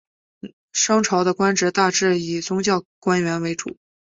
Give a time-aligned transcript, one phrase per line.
[0.73, 3.77] 商朝的官职大致以宗教官员为主。